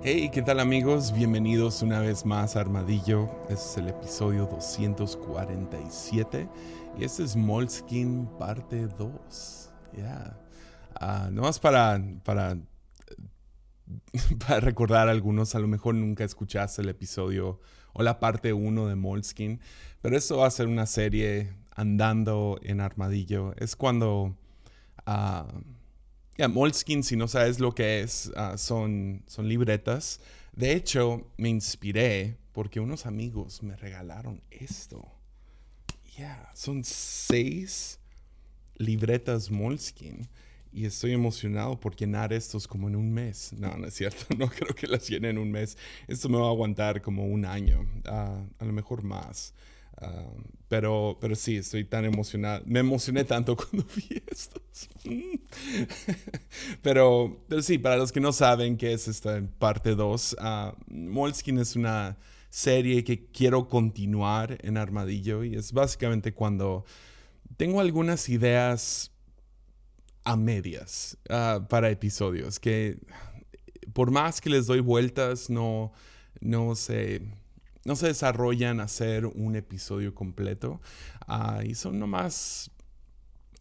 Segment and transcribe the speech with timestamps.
[0.00, 1.12] Hey, ¿qué tal amigos?
[1.12, 3.28] Bienvenidos una vez más a Armadillo.
[3.48, 6.48] Este es el episodio 247
[6.96, 9.70] y este es Molskin parte 2.
[9.96, 10.38] Ya.
[11.00, 11.30] Yeah.
[11.32, 12.58] nomás para, para,
[14.46, 17.60] para recordar a algunos, a lo mejor nunca escuchaste el episodio
[17.92, 19.60] o la parte 1 de Molskin,
[20.00, 23.52] pero esto va a ser una serie andando en Armadillo.
[23.56, 24.36] Es cuando...
[25.08, 25.77] Uh,
[26.46, 30.20] Moleskine, si no sabes lo que es, ah, son, son libretas.
[30.52, 35.04] De hecho, me inspiré porque unos amigos me regalaron esto.
[36.16, 37.98] Yeah, son seis
[38.76, 40.28] libretas Moleskine.
[40.72, 43.52] Y estoy emocionado por llenar estos como en un mes.
[43.54, 44.26] No, no es cierto.
[44.36, 45.76] No creo que las llene en un mes.
[46.06, 47.84] Esto me va a aguantar como un año.
[48.04, 49.54] Ah, a lo mejor más.
[50.00, 50.30] Ah,
[50.68, 52.62] pero, pero sí, estoy tan emocionado.
[52.66, 54.88] Me emocioné tanto cuando vi estos.
[56.82, 61.62] pero, pero sí, para los que no saben qué es esta parte 2, uh, Moleskine
[61.62, 62.18] es una
[62.50, 66.84] serie que quiero continuar en Armadillo y es básicamente cuando
[67.56, 69.10] tengo algunas ideas
[70.24, 72.98] a medias ah, para episodios que
[73.92, 75.92] por más que les doy vueltas no,
[76.40, 77.20] no sé
[77.88, 80.78] no se desarrollan a hacer un episodio completo
[81.26, 82.70] uh, y son nomás,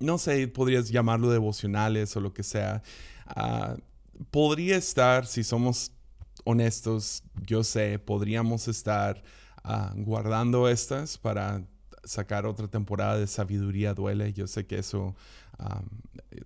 [0.01, 2.83] no sé, podrías llamarlo devocionales o lo que sea.
[3.37, 3.79] Uh,
[4.29, 5.93] podría estar, si somos
[6.43, 9.23] honestos, yo sé, podríamos estar
[9.63, 11.63] uh, guardando estas para
[12.03, 14.33] sacar otra temporada de Sabiduría Duele.
[14.33, 15.15] Yo sé que eso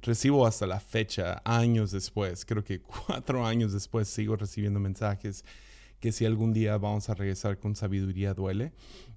[0.04, 5.44] recibo hasta la fecha, años después, creo que cuatro años después sigo recibiendo mensajes
[6.02, 8.74] que si algún día vamos a regresar con Sabiduría Duele.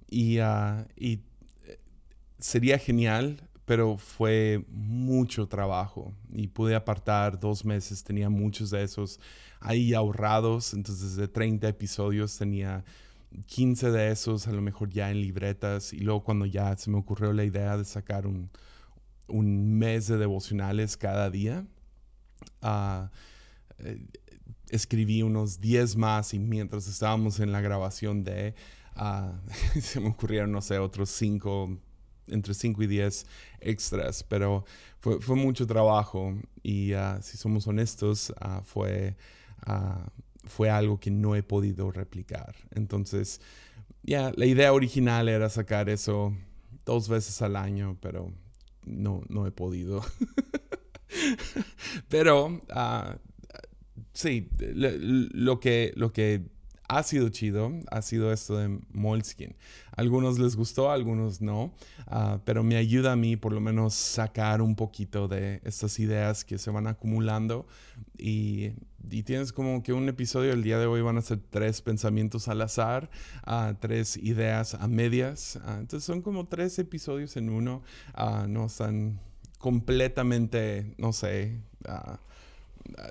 [0.07, 1.19] Y, ah, y
[1.65, 1.79] eh,
[2.37, 6.13] sería genial, pero fue mucho trabajo.
[6.31, 9.19] Y pude apartar dos meses, tenía muchos de esos
[9.59, 12.85] ahí ahorrados, entonces de 30 episodios tenía
[13.47, 15.91] 15 de esos a lo mejor ya en libretas.
[15.91, 18.51] Y luego cuando ya se me ocurrió la idea de sacar un,
[19.27, 21.65] un mes de devocionales cada día,
[22.61, 23.07] uh,
[24.69, 28.55] escribí unos 10 más y mientras estábamos en la grabación de,
[28.97, 29.31] uh,
[29.79, 31.77] se me ocurrieron, no sé, otros 5,
[32.27, 33.25] entre 5 y 10
[33.61, 34.65] extras, pero
[34.99, 39.15] fue, fue mucho trabajo y uh, si somos honestos, uh, fue,
[40.45, 42.55] fue algo que no he podido replicar.
[42.71, 43.41] Entonces,
[44.03, 46.35] ya, la idea original era sacar eso
[46.85, 48.31] dos veces al año, pero
[48.85, 50.03] no, no he podido.
[52.09, 52.61] pero
[54.15, 56.45] sí, lo, que, lo que
[56.87, 59.55] ha sido chido ha sido esto de Moleskin.
[59.95, 61.73] algunos les gustó, algunos no,
[62.07, 66.45] ah, pero me ayuda a mí por lo menos sacar un poquito de estas ideas
[66.45, 67.67] que se van acumulando.
[68.17, 68.71] Y,
[69.23, 72.61] tienes como que un episodio el día de hoy van a ser tres pensamientos al
[72.61, 73.09] azar,
[73.45, 77.83] uh, tres ideas a medias, ah, entonces son como tres episodios en uno,
[78.47, 79.19] no están
[79.59, 81.59] completamente, no sé,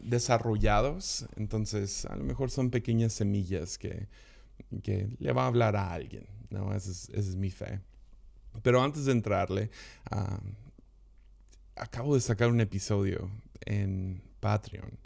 [0.02, 4.08] desarrollados, entonces a lo mejor son pequeñas semillas que,
[4.82, 6.74] que le va a hablar a alguien, ¿no?
[6.74, 7.80] Esa es, mi fe.
[8.62, 9.70] Pero antes de entrarle,
[11.74, 13.30] acabo de sacar un episodio
[13.64, 14.98] en Patreon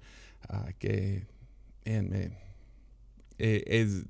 [0.48, 1.26] ah, que
[1.84, 2.30] eh,
[3.38, 4.04] es,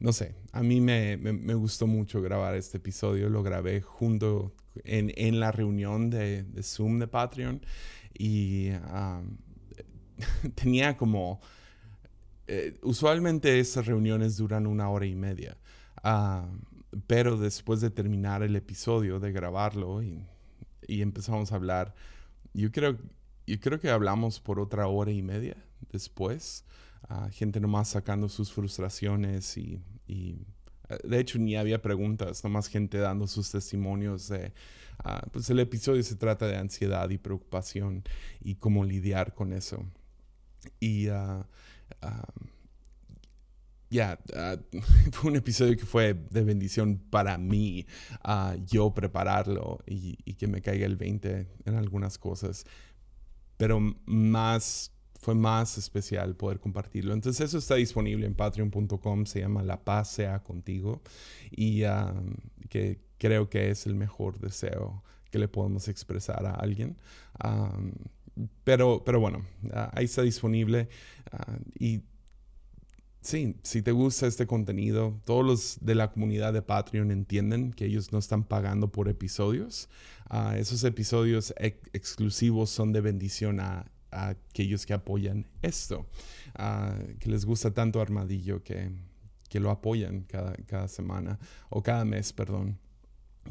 [0.00, 4.52] no sé, a mí me, me, gustó mucho grabar este episodio, lo grabé junto
[4.84, 7.64] en, en la reunión de, de, Zoom de Patreon
[8.18, 8.70] y
[10.54, 11.40] tenía como...
[12.48, 15.56] Eh, usualmente esas reuniones duran una hora y media,
[16.04, 16.46] ah,
[17.08, 20.24] pero después de terminar el episodio, de grabarlo y,
[20.86, 21.92] empezamos a hablar,
[22.54, 22.96] yo creo,
[23.48, 25.56] yo creo que hablamos por otra hora y media
[25.90, 26.64] después,
[27.10, 30.38] uh, gente nomás sacando sus frustraciones y, y
[30.88, 34.52] eh, de hecho ni había preguntas, nomás gente dando sus testimonios de
[35.04, 38.02] Ah, pues el episodio se trata de ansiedad y preocupación
[38.40, 39.84] y cómo lidiar con eso.
[40.80, 41.46] Y ah,
[43.90, 44.18] ya,
[45.12, 47.86] fue un episodio que fue de bendición para mí,
[48.66, 52.64] yo prepararlo y, y, que me caiga el 20 en algunas cosas.
[53.56, 54.92] Pero más
[55.26, 57.12] fue más especial poder compartirlo.
[57.12, 61.02] Entonces eso está disponible en patreon.com, se llama La paz sea contigo
[61.50, 61.82] y
[62.68, 66.96] que creo que es el mejor deseo que le podemos expresar a alguien.
[68.64, 69.44] Pero, pero bueno,
[69.92, 70.88] ahí está disponible
[71.32, 72.02] ah, y
[73.20, 77.86] sí, si te gusta este contenido, todos los de la comunidad de Patreon entienden que
[77.86, 79.88] ellos no están pagando por episodios.
[80.28, 86.06] Ah, esos episodios exclusivos son de bendición a aquellos que apoyan esto.
[87.18, 88.90] que les gusta tanto Armadillo que,
[89.48, 91.38] que lo apoyan cada, cada semana
[91.68, 92.78] o cada mes, perdón.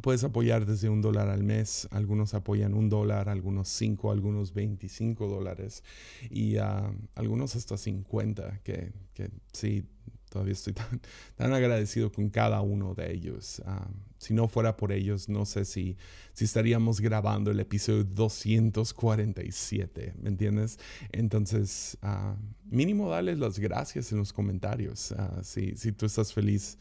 [0.01, 5.27] Puedes apoyar desde un dólar al mes, algunos apoyan un dólar, algunos cinco, algunos 25
[5.27, 5.83] dólares
[6.29, 9.85] y uh, algunos hasta 50, que, que sí,
[10.29, 11.01] todavía estoy tan,
[11.35, 13.61] tan, agradecido con cada uno de ellos.
[13.65, 15.97] Uh, si no fuera por ellos, no sé si,
[16.33, 20.79] si estaríamos grabando el episodio 247, ¿me entiendes?
[21.11, 25.13] Entonces, uh, mínimo dale las gracias en los comentarios.
[25.43, 26.77] si, si tú estás feliz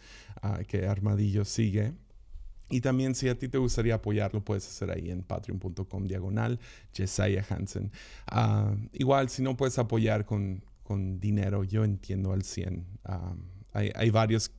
[0.68, 1.94] que Armadillo sigue.
[2.70, 6.58] Y también si a ti te gustaría apoyarlo, puedes hacer ahí en patreon.com diagonal
[6.92, 7.92] Jesiah Hansen.
[8.32, 12.86] Uh, igual, si no puedes apoyar con, con dinero, yo entiendo al 100.
[13.06, 13.12] Uh,
[13.72, 14.50] hay, hay, varios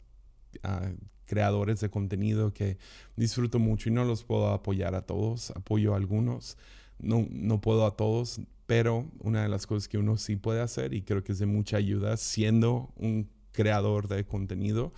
[0.63, 2.78] uh, creadores de contenido que
[3.16, 5.50] disfruto mucho y no los puedo apoyar a todos.
[5.52, 6.57] Apoyo a algunos,
[7.00, 10.94] no, no puedo a todos, pero una de las cosas que uno sí puede hacer
[10.94, 14.94] y creo que es de mucha ayuda siendo un creador de contenido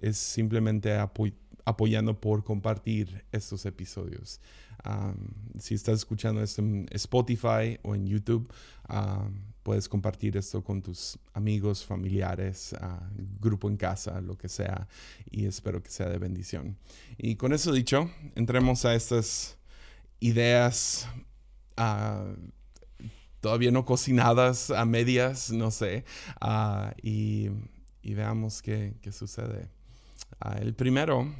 [0.00, 4.40] es simplemente apoyar apoyando por compartir estos episodios.
[5.58, 8.52] si estás escuchando esto en Spotify o en YouTube,
[9.62, 12.74] puedes compartir esto con tus amigos, familiares,
[13.40, 14.88] grupo en casa, lo que sea,
[15.30, 16.76] y espero que sea de bendición.
[17.16, 19.56] Y con eso dicho, entremos a estas
[20.20, 21.08] ideas
[23.40, 26.04] todavía no cocinadas, a medias, no sé,
[27.02, 27.50] y,
[28.02, 29.68] veamos qué, sucede.
[30.60, 31.30] el primero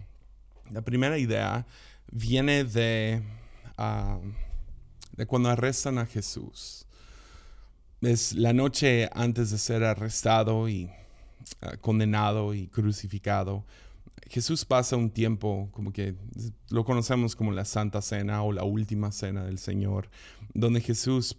[0.71, 1.67] la primera idea
[2.11, 3.23] viene de,
[3.77, 4.19] ah,
[5.17, 6.87] de cuando arrestan a Jesús.
[8.01, 10.91] Es la noche antes de ser arrestado y
[11.61, 13.65] ah, condenado y crucificado.
[14.29, 16.15] Jesús pasa un tiempo como que
[16.71, 20.09] lo conocemos como la Santa Cena o la Última Cena del Señor,
[20.55, 21.37] donde Jesús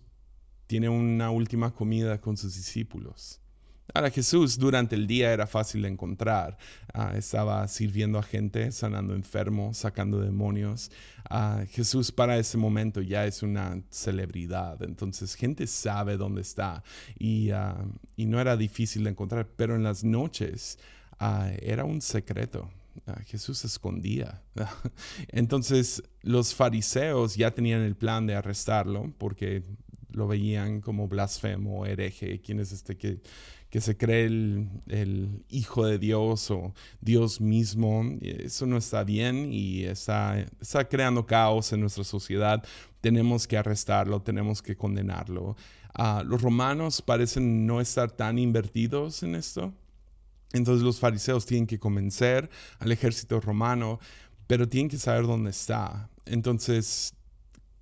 [0.67, 3.39] tiene una última comida con sus discípulos.
[3.95, 6.57] Ahora Jesús durante el día era fácil de encontrar.
[6.93, 10.91] Ah, estaba sirviendo a gente, sanando enfermos, sacando demonios.
[11.29, 14.83] Ah, Jesús para ese momento ya es una celebridad.
[14.83, 16.83] Entonces gente sabe dónde está
[17.17, 17.85] y, ah,
[18.17, 19.47] y no era difícil de encontrar.
[19.55, 20.77] Pero en las noches
[21.61, 22.69] era un secreto.
[23.27, 24.41] Jesús se escondía.
[25.29, 29.63] Entonces los fariseos ya tenían el plan de arrestarlo porque
[30.15, 33.21] lo veían como blasfemo, hereje, quién es este que
[33.75, 38.05] que se cree el, Hijo de Dios o Dios mismo.
[38.21, 42.63] Eso no está bien y está, está creando caos en nuestra sociedad.
[43.01, 45.57] Tenemos que arrestarlo, tenemos que condenarlo.
[45.93, 49.73] Ah, los romanos parecen no estar tan invertidos en esto.
[50.53, 52.49] Entonces los fariseos tienen que convencer
[52.79, 53.99] al ejército romano,
[54.47, 56.09] pero tienen que saber dónde está.
[56.25, 57.13] Entonces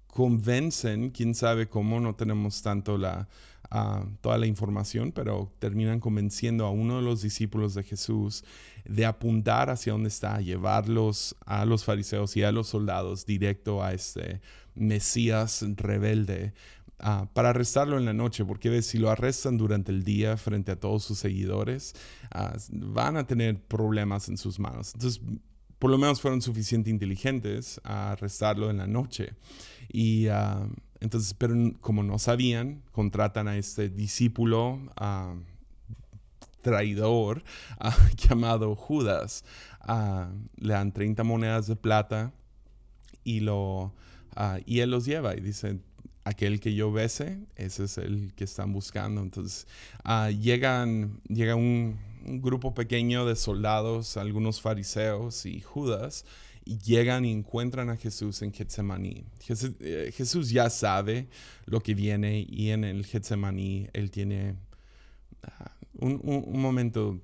[0.08, 3.28] convencen, quién sabe cómo, no tenemos tanto la,
[4.22, 8.44] toda la información, pero terminan convenciendo a uno de los discípulos de Jesús
[8.86, 13.94] de apuntar hacia dónde está, llevarlos a los fariseos y a los soldados directo a
[13.94, 14.42] este
[14.76, 16.54] Mesías rebelde.
[17.00, 20.80] Ah, para arrestarlo en la noche, porque si lo arrestan durante el día frente a
[20.80, 21.96] todos sus seguidores,
[22.32, 24.94] ah, van a tener problemas en sus manos.
[24.94, 25.22] Entonces,
[25.80, 29.34] por lo menos fueron suficientemente inteligentes a arrestarlo en la noche.
[29.92, 30.66] Y ah,
[31.04, 34.80] entonces, pero como no sabían, contratan a este discípulo
[36.62, 37.44] traidor
[38.18, 39.44] llamado Judas.
[40.56, 42.32] le dan 30 monedas de plata
[43.26, 43.94] y, lo,
[44.66, 45.82] y él los lleva y dice,
[46.24, 49.22] aquel que yo bese, ese es el que están buscando.
[49.22, 49.68] Entonces,
[50.40, 56.24] llegan, llega un grupo pequeño de soldados, algunos fariseos y Judas,
[56.66, 59.26] llegan y encuentran a Jesús en Getsemaní.
[59.80, 61.28] Eh, Jesús, ya sabe
[61.66, 64.56] lo que viene y en el Getsemaní él tiene
[65.44, 67.20] ah, un, momento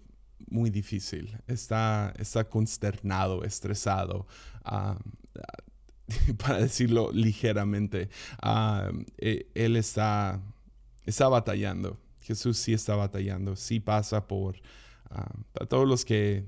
[0.49, 1.37] muy difícil.
[1.47, 4.27] Está, está consternado, estresado,
[4.63, 4.97] ah,
[6.37, 8.09] para decirlo ligeramente.
[8.41, 10.41] Ah, e, él está,
[11.05, 11.97] está batallando.
[12.21, 14.57] Jesús sí está batallando, sí pasa por...
[15.67, 16.45] todos los que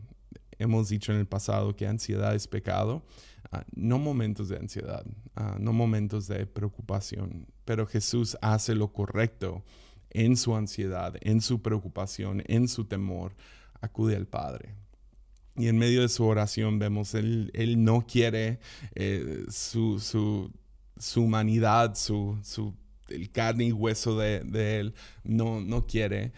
[0.62, 3.04] hemos dicho en el pasado que ansiedad es pecado,
[3.52, 9.64] ah, no momentos de ansiedad, ah, no momentos de preocupación, pero Jesús hace lo correcto
[10.12, 13.36] en su ansiedad, en su preocupación, en su temor,
[13.82, 14.76] acude al Padre.
[15.58, 18.60] Y en medio de su oración vemos, Él, él no quiere
[18.96, 20.52] eh, su, su,
[20.98, 22.74] su, humanidad, su, su,
[23.10, 26.32] el carne y hueso de, de Él, no, no quiere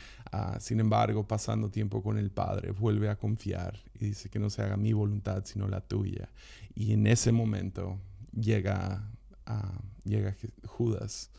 [0.59, 4.63] Sin embargo, pasando tiempo con el Padre, vuelve a confiar y dice que no se
[4.63, 6.29] haga mi voluntad sino la tuya.
[6.75, 7.99] Y en ese momento
[8.33, 9.07] llega,
[10.03, 10.35] llega
[10.65, 11.29] Judas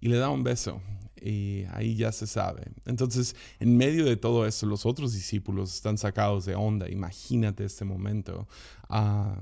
[0.00, 0.80] y le da un beso.
[1.20, 2.70] Y ahí ya se sabe.
[2.84, 6.88] Entonces, en medio de todo esto, los otros discípulos están sacados de onda.
[6.88, 8.46] Imagínate este momento.
[8.88, 9.36] Ah,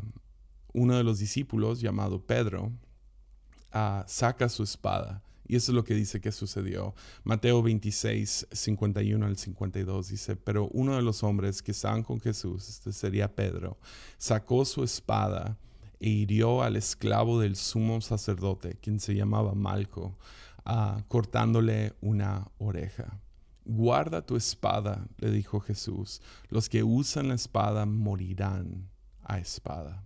[0.73, 2.73] uno de los discípulos, llamado Pedro,
[3.73, 5.23] ah, saca su espada.
[5.47, 6.95] Y eso es lo que dice que sucedió.
[7.23, 12.69] Mateo 26, 51 al 52 dice, pero uno de los hombres que estaban con Jesús,
[12.69, 13.79] este sería Pedro,
[14.17, 15.59] sacó su espada
[16.01, 20.19] e hirió al esclavo del sumo sacerdote, quien se llamaba Malco,
[20.65, 23.21] ah, cortándole una oreja.
[23.67, 26.21] Guarda tu espada, le dijo Jesús.
[26.49, 28.91] Los que usan la espada morirán
[29.23, 30.05] a espada.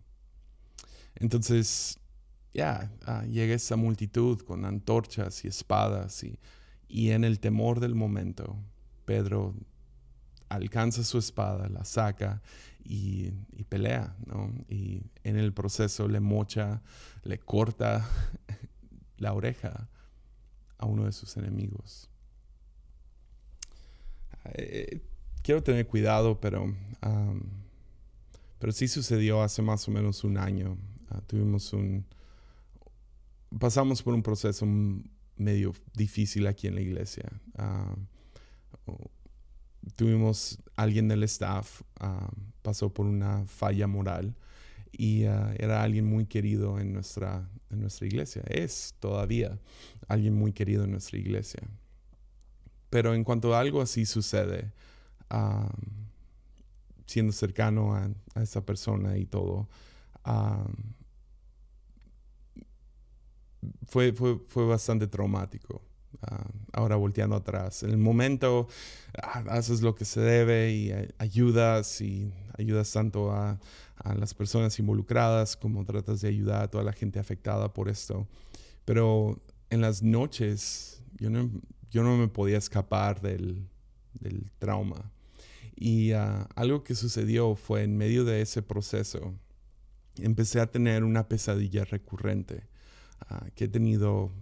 [1.16, 1.98] Entonces,
[2.58, 6.40] ya, ah, llega esa multitud con antorchas y espadas y,
[6.88, 8.56] y en el temor del momento,
[9.04, 9.54] Pedro
[10.48, 12.42] alcanza su espada, la saca
[12.82, 13.30] y,
[13.68, 14.52] pelea, ¿no?
[14.68, 16.82] Y en el proceso le mocha,
[17.22, 18.04] le corta
[19.18, 19.88] la oreja
[20.78, 22.10] a uno de sus enemigos.
[24.54, 25.00] Eh,
[25.42, 26.74] quiero tener cuidado, pero,
[28.58, 30.76] pero sí sucedió hace más o menos un año.
[31.08, 32.04] Ah, tuvimos un...
[33.58, 34.66] Pasamos por un proceso
[35.36, 37.30] medio difícil aquí en la iglesia.
[37.56, 37.94] Ah,
[39.96, 42.30] tuvimos alguien del staff, uh,
[42.62, 44.34] pasó por una falla moral
[44.92, 48.42] y uh, era alguien muy querido en nuestra, en nuestra iglesia.
[48.48, 49.58] Es todavía
[50.08, 51.62] alguien muy querido en nuestra iglesia.
[52.90, 54.72] Pero en cuanto algo así sucede,
[55.30, 55.68] um,
[57.06, 59.68] siendo cercano a, a, esa persona y todo,
[60.26, 60.72] um,
[63.86, 65.82] fue, fue, fue bastante traumático.
[66.22, 67.82] Ah, ahora volteando atrás.
[67.82, 68.66] En el momento
[69.22, 73.58] ah, haces lo que se debe y ayudas y ayudas tanto a,
[74.16, 78.26] las personas involucradas como tratas de ayudar a toda la gente afectada por esto.
[78.84, 81.50] Pero en las noches yo no,
[81.90, 83.68] yo no me podía escapar del,
[84.58, 85.12] trauma.
[85.76, 89.34] Y ah, algo que sucedió fue en medio de ese proceso,
[90.16, 92.66] empecé a tener una pesadilla recurrente
[93.54, 94.32] que he tenido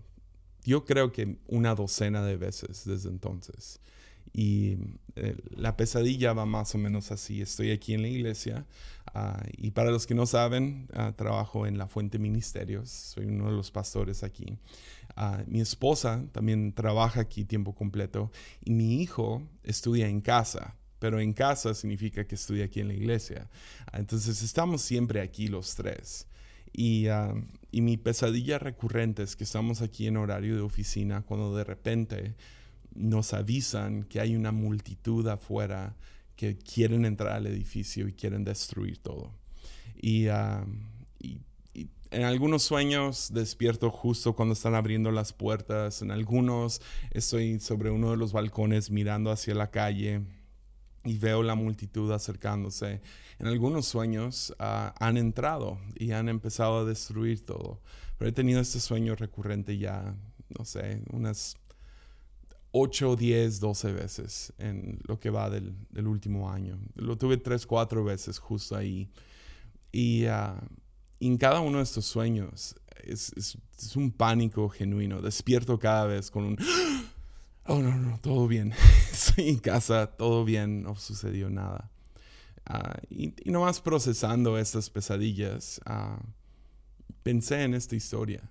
[0.66, 3.80] yo creo que una docena de veces desde entonces.
[4.32, 4.76] Y
[5.14, 7.40] eh, la pesadilla va más o menos así.
[7.40, 8.66] Estoy aquí en la iglesia
[9.14, 12.90] ah, y para los que no saben, ah, trabajo en la Fuente Ministerios.
[12.90, 14.58] Soy uno de los pastores aquí.
[15.14, 18.32] Ah, mi esposa también trabaja aquí tiempo completo
[18.64, 22.94] y mi hijo estudia en casa pero en casa significa que estudia aquí en la
[22.94, 23.50] iglesia.
[23.92, 26.26] Entonces estamos siempre aquí los tres.
[26.72, 27.06] Y,
[27.70, 32.34] y mi pesadilla recurrente es que estamos aquí en horario de oficina cuando de repente
[32.94, 35.96] nos avisan que hay una multitud afuera
[36.36, 39.32] que quieren entrar al edificio y quieren destruir todo.
[40.00, 40.26] Y,
[42.12, 46.80] en algunos sueños despierto justo cuando están abriendo las puertas, en algunos
[47.10, 50.22] estoy sobre uno de los balcones mirando hacia la calle
[51.06, 53.00] y veo la multitud acercándose.
[53.38, 57.80] En algunos sueños ah, han entrado y han empezado a destruir todo.
[58.18, 60.16] Pero he tenido este sueño recurrente ya,
[60.58, 61.56] no sé, unas
[62.72, 65.74] 8, 10, 12 veces en lo que va del,
[66.06, 66.78] último año.
[66.96, 69.08] Lo tuve 3, 4 veces justo ahí.
[69.92, 70.60] Y, ah,
[71.20, 75.22] en cada uno de estos sueños es, es un pánico genuino.
[75.22, 76.56] Despierto cada vez con un
[77.68, 78.72] oh, no, no, todo bien,
[79.12, 81.90] estoy en casa, todo bien, no sucedió nada.
[82.68, 86.20] Uh, y, y, nomás procesando estas pesadillas, uh,
[87.22, 88.50] pensé en esta historia,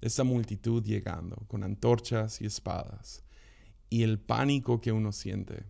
[0.00, 3.22] esta multitud llegando con antorchas y espadas,
[3.88, 5.64] y el pánico que uno siente.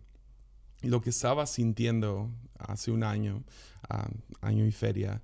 [0.81, 3.43] Lo que estaba sintiendo hace un año,
[3.89, 5.21] uh, año y feria,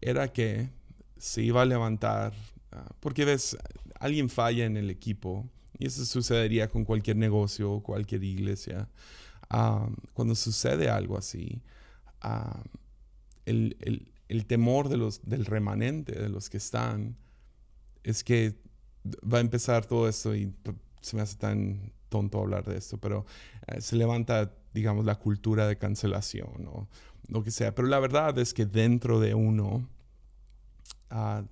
[0.00, 0.70] era que
[1.16, 2.34] se iba a levantar,
[3.00, 3.56] porque ves,
[3.98, 5.48] alguien falla en el equipo,
[5.82, 8.88] y eso sucedería con cualquier negocio o cualquier iglesia.
[10.14, 11.60] cuando sucede algo así,
[13.44, 17.16] el, temor de los, del remanente, de los que están,
[18.04, 18.54] es que
[19.24, 20.54] va a empezar todo esto y
[21.00, 23.26] se me hace tan tonto hablar de esto, pero
[23.66, 26.86] eh, se levanta, digamos, la cultura de cancelación o
[27.26, 27.74] lo que sea.
[27.74, 29.88] Pero la verdad es que dentro de uno
[31.10, 31.42] ah,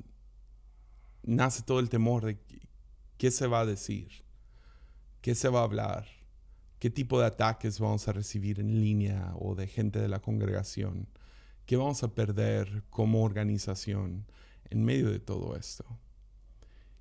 [1.25, 2.39] nace todo el temor de
[3.21, 4.09] ¿Qué se va a decir?
[5.21, 6.07] ¿Qué se va a hablar?
[6.79, 11.07] ¿Qué tipo de ataques vamos a recibir en línea o de gente de la congregación?
[11.67, 14.25] ¿Qué vamos a perder como organización
[14.71, 15.85] en medio de todo esto?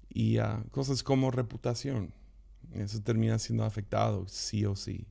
[0.09, 2.13] Y uh, cosas como reputación.
[2.73, 5.07] Eso termina siendo afectado, sí o sí.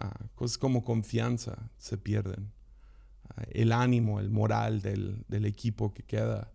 [0.00, 2.52] Uh, cosas como confianza se pierden.
[3.24, 6.52] Uh, el ánimo, el moral del, del equipo que queda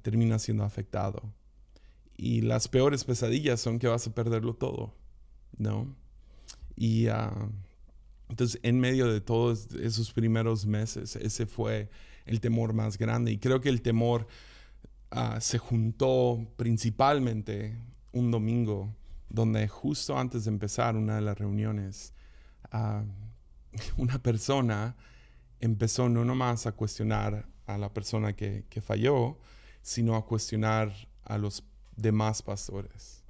[0.00, 1.34] termina siendo afectado
[2.22, 4.94] y las peores pesadillas son que vas a perderlo todo,
[5.56, 5.96] ¿no?
[6.76, 7.32] Y ah,
[8.28, 11.88] entonces en medio de todos esos primeros meses, ese fue
[12.26, 13.32] el temor más grande.
[13.32, 14.26] Y creo que el temor
[15.10, 17.78] ah, se juntó principalmente
[18.12, 18.94] un domingo,
[19.30, 22.12] donde justo antes de empezar una de las reuniones,
[22.70, 23.02] ah,
[23.96, 24.94] una persona
[25.58, 29.38] empezó no nomás a cuestionar a la persona que, que falló,
[29.80, 30.92] sino a cuestionar
[31.24, 31.64] a los
[31.96, 33.22] demás pastores,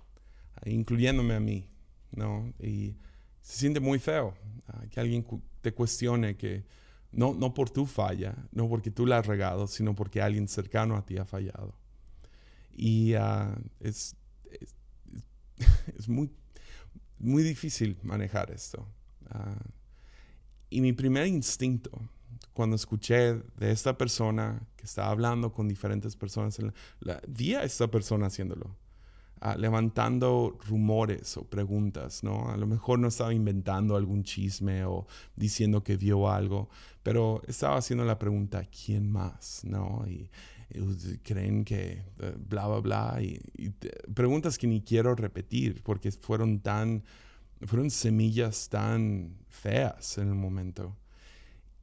[0.64, 1.68] incluyéndome a mí,
[2.12, 2.52] ¿no?
[2.60, 2.96] Y
[3.42, 4.34] se siente muy feo
[4.68, 5.26] ah, que alguien
[5.60, 6.64] te cuestione que
[7.12, 10.96] no, no por tu falla, no porque tú la has regado, sino porque alguien cercano
[10.96, 11.74] a ti ha fallado.
[12.72, 14.16] Y ah, es,
[15.96, 16.30] es, muy,
[17.18, 18.86] muy difícil manejar esto.
[19.28, 19.58] Ah,
[20.68, 21.90] y mi primer instinto,
[22.52, 26.58] cuando escuché de esta persona que estaba hablando con diferentes personas,
[27.00, 28.76] la, vi a esta persona haciéndolo,
[29.40, 32.50] ah, levantando rumores o preguntas, ¿no?
[32.50, 35.06] A lo mejor no estaba inventando algún chisme o
[35.36, 36.68] diciendo que vio algo,
[37.02, 39.62] pero estaba haciendo la pregunta, ¿quién más?
[39.64, 40.04] ¿No?
[40.06, 40.28] Y,
[41.24, 43.70] creen que eh, bla, bla, bla, y,
[44.14, 47.02] preguntas que ni quiero repetir porque fueron tan,
[47.62, 50.96] fueron semillas tan feas en el momento.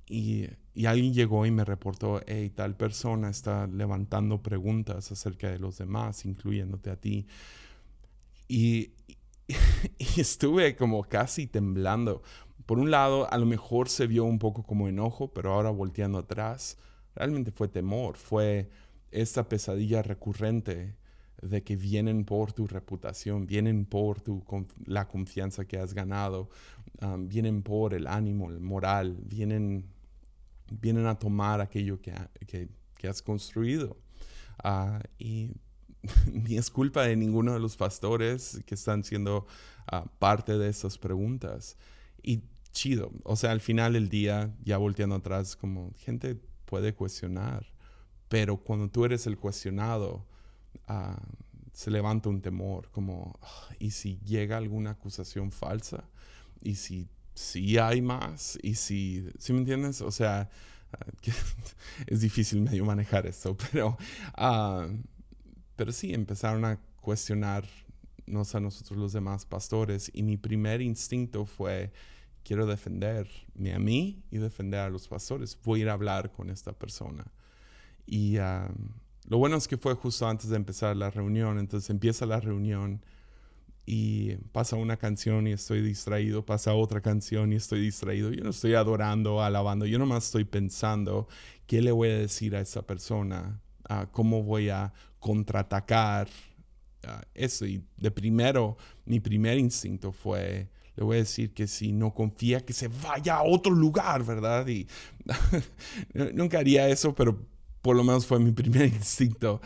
[0.09, 0.47] Y,
[0.85, 6.25] alguien llegó y me reportó, hey, tal persona está levantando preguntas acerca de los demás,
[6.25, 7.27] incluyéndote a ti.
[8.47, 8.91] Y,
[9.97, 12.21] y, estuve como casi temblando.
[12.65, 16.19] Por un lado, a lo mejor se vio un poco como enojo, pero ahora volteando
[16.19, 16.77] atrás,
[17.15, 18.69] realmente fue temor, fue
[19.11, 20.95] esta pesadilla recurrente
[21.41, 24.43] de que vienen por tu reputación, vienen por tu,
[24.85, 26.49] la confianza que has ganado,
[27.01, 29.85] um, vienen por el ánimo, el moral, vienen
[30.71, 32.13] vienen a tomar aquello que,
[32.95, 33.97] que, has construido.
[34.63, 35.51] Ah, y
[36.31, 39.45] ni es culpa de ninguno de los pastores que están siendo
[39.87, 41.77] ah, parte de esas preguntas.
[42.21, 47.65] Y chido, o sea, al final del día, ya volteando atrás, como gente puede cuestionar,
[48.27, 50.25] pero cuando tú eres el cuestionado,
[50.87, 51.19] ah,
[51.73, 53.39] se levanta un temor, como,
[53.79, 56.09] ¿y si llega alguna acusación falsa?
[56.61, 60.01] ¿Y si si hay más y si, ¿sí me entiendes?
[60.01, 60.49] O sea,
[60.91, 61.05] ah,
[62.07, 63.95] es difícil medio manejar esto, pero,
[64.39, 64.91] uh,
[65.75, 71.91] pero sí, empezaron a cuestionarnos a nosotros los demás pastores y mi primer instinto fue,
[72.43, 76.49] quiero defenderme a mí y defender a los pastores, voy a ir a hablar con
[76.49, 77.23] esta persona.
[78.07, 78.67] Y uh,
[79.27, 83.03] lo bueno es que fue justo antes de empezar la reunión, entonces empieza la reunión
[83.89, 88.33] y pasa una canción y estoy distraído, pasa otra canción y estoy distraído.
[88.33, 91.29] Yo no estoy adorando, alabando, yo nomás estoy pensando
[91.67, 93.61] qué le voy a decir a esa persona,
[94.11, 96.27] cómo voy a contraatacar
[97.33, 97.65] eso.
[97.65, 102.65] Y de primero, mi primer instinto fue, le voy a decir que si no confía,
[102.65, 104.67] que se vaya a otro lugar, ¿verdad?
[104.67, 104.85] Y
[106.33, 107.39] nunca haría eso, pero
[107.87, 109.61] por lo menos fue mi primer instinto.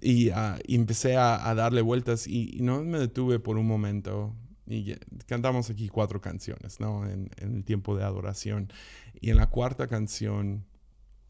[0.00, 4.34] Y, ah, empecé a, darle vueltas y, no me detuve por un momento.
[4.66, 4.94] Y
[5.26, 7.06] cantamos aquí cuatro canciones, ¿no?
[7.06, 8.72] En, el tiempo de adoración.
[9.20, 10.64] Y en la cuarta canción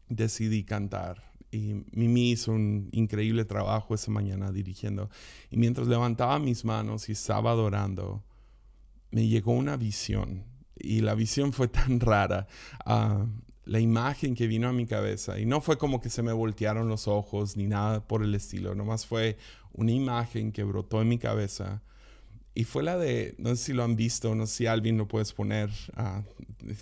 [0.07, 1.33] decidí cantar.
[1.51, 5.09] Y Mimi hizo un increíble trabajo esa mañana dirigiendo.
[5.51, 8.23] Y mientras levantaba mis manos y estaba adorando,
[9.11, 10.45] me llegó una visión.
[10.77, 12.47] Y la visión fue tan rara.
[12.85, 13.27] Uh,
[13.67, 15.39] la imagen que vino a mi cabeza.
[15.39, 18.75] Y no fue como que se me voltearon los ojos ni nada por el estilo,
[18.75, 19.37] nomás fue
[19.73, 21.83] una imagen que brotó en mi cabeza.
[22.55, 25.07] Y fue la de, no sé si lo han visto, no sé si alguien lo
[25.07, 26.23] puedes poner, ah,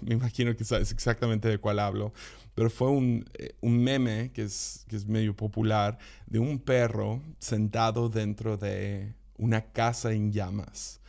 [0.03, 2.13] me imagino que sabes exactamente de cuál hablo,
[2.53, 7.21] pero fue un, eh, un meme que es, que es medio popular de un perro
[7.39, 11.01] sentado dentro de una casa en llamas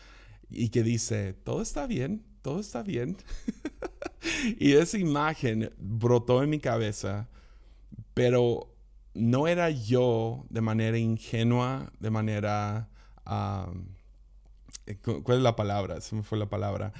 [0.50, 3.16] y que dice, todo está bien, todo está bien.
[4.60, 7.28] y esa imagen brotó en mi cabeza,
[8.14, 8.72] pero
[9.14, 12.88] no era yo de manera ingenua, de manera...
[15.24, 16.00] ¿Cuál es la palabra?
[16.00, 16.92] Se me fue la palabra.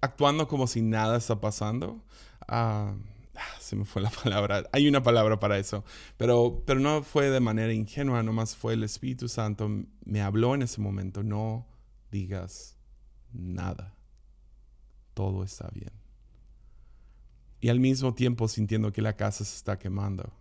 [0.00, 2.02] actuando como si nada está pasando.
[3.60, 4.64] se me fue la palabra.
[4.72, 5.84] Hay una palabra para eso.
[6.16, 9.70] Pero, pero no fue de manera ingenua, nomás fue el Espíritu Santo.
[10.04, 11.22] Me habló en ese momento.
[11.22, 11.68] No
[12.10, 12.79] digas
[13.32, 13.94] nada.
[15.14, 15.92] Todo está bien.
[17.60, 20.32] Y al mismo tiempo sintiendo que la casa se está quemando,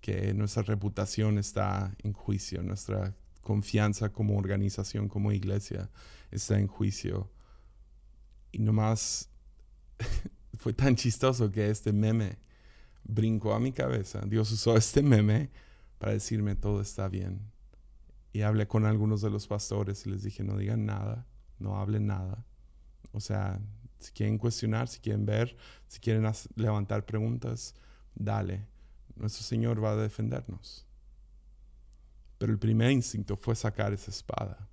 [0.00, 5.90] que nuestra reputación está en juicio, nuestra confianza como organización, como iglesia,
[6.30, 7.30] está en juicio.
[8.52, 9.30] Y nomás
[10.58, 12.38] fue tan chistoso que este meme
[13.04, 14.20] brincó a mi cabeza.
[14.26, 15.50] Dios usó este meme
[15.98, 17.40] para decirme todo está bien.
[18.32, 21.26] Y hablé con algunos de los pastores y les dije, no digan nada,
[21.58, 22.44] no hablen nada.
[23.12, 23.60] O sea,
[23.98, 27.74] si quieren cuestionar, si quieren ver, si quieren levantar preguntas,
[28.14, 28.66] dale.
[29.16, 30.86] Nuestro Señor va a defendernos.
[32.38, 34.68] Pero el primer instinto fue sacar esa espada.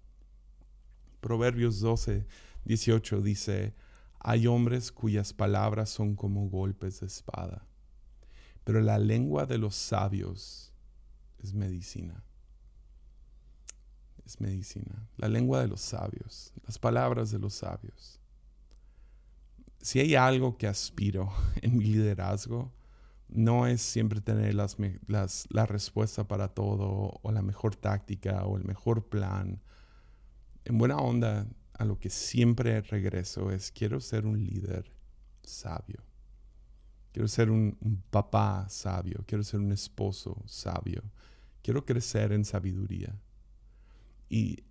[1.19, 2.28] Proverbios 12,
[2.65, 3.74] 18 dice,
[4.19, 7.67] hay hombres cuyas palabras son como golpes de espada,
[8.63, 10.74] pero la lengua de los sabios
[11.38, 12.25] es medicina.
[14.26, 15.08] Es medicina.
[15.18, 18.20] La lengua de los sabios, las palabras de los sabios.
[19.82, 22.74] Si hay algo que aspiro en mi liderazgo,
[23.28, 24.78] no es siempre tener las,
[25.50, 29.62] la respuesta para todo o la mejor táctica o el mejor plan.
[30.64, 34.92] En buena onda, a lo que siempre regreso es quiero ser un líder
[35.44, 36.04] sabio.
[37.12, 39.24] Quiero ser un papá sabio.
[39.26, 41.04] Quiero ser un esposo sabio.
[41.62, 43.16] Quiero crecer en sabiduría.
[44.30, 44.64] Y,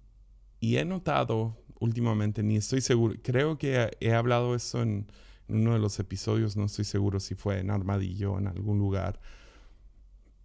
[0.61, 5.07] y he notado últimamente, ni estoy seguro, creo que he hablado eso en,
[5.49, 9.21] en uno de los episodios, no estoy seguro si fue en Armadillo en algún lugar,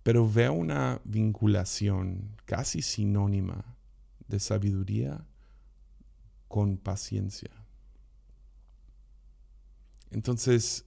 [0.04, 3.78] pero veo una vinculación casi sinónima
[4.28, 5.26] de sabiduría
[6.48, 7.52] con paciencia.
[10.12, 10.86] Entonces,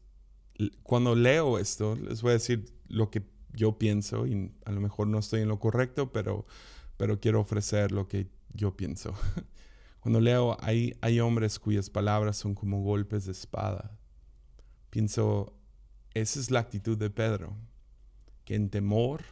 [0.83, 5.07] cuando leo esto, les voy a decir lo que yo pienso y a lo mejor
[5.07, 6.47] no estoy en lo correcto, pero,
[7.03, 9.13] pero quiero ofrecer lo que yo pienso.
[9.99, 13.99] Cuando leo, hay, hay hombres cuyas palabras son como golpes de espada
[14.89, 15.53] Pienso,
[16.15, 17.57] esa es la actitud de Pedro,
[18.45, 19.25] que en temor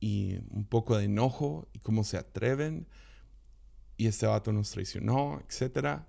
[0.00, 2.88] y un poco de enojo y cómo se atreven
[3.96, 6.00] y este vato nos traicionó, etc.,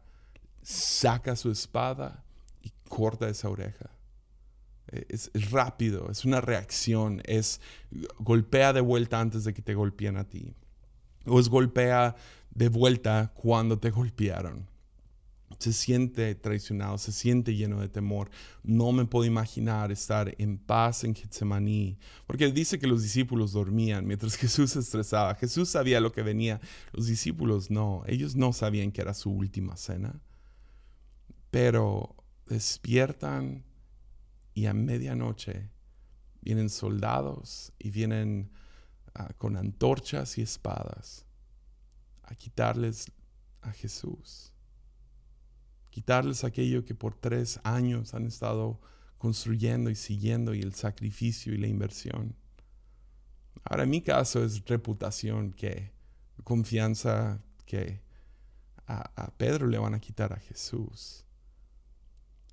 [0.63, 2.25] saca su espada
[2.63, 3.91] y corta esa oreja.
[4.91, 7.61] E, es, es, rápido, es una reacción, es
[8.17, 10.55] golpea de vuelta antes de que te golpeen a ti.
[11.25, 12.15] O es golpea
[12.51, 14.73] de vuelta cuando te golpearon
[15.63, 18.29] se siente traicionado, se siente lleno de temor.
[18.63, 24.05] No me puedo imaginar estar en paz en Getsemaní, porque dice que los discípulos dormían
[24.05, 25.35] mientras Jesús se estresaba.
[25.35, 26.59] Jesús sabía lo que venía,
[26.91, 30.21] los discípulos no, ellos no sabían que era su última cena,
[31.49, 32.15] pero
[32.47, 33.63] despiertan
[34.53, 35.69] y a medianoche
[36.41, 38.51] vienen soldados y vienen
[39.37, 41.25] con antorchas y espadas
[42.23, 43.11] a quitarles
[43.61, 44.53] a Jesús
[45.93, 48.81] quitarles aquello que por tres años han estado
[49.19, 52.35] construyendo y siguiendo y el sacrificio y la inversión.
[53.63, 55.91] Ahora, en mi caso es reputación que,
[56.43, 58.01] confianza que
[58.87, 61.27] a, Pedro le van a quitar a Jesús.